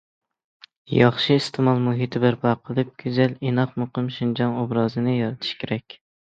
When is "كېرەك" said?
5.65-6.01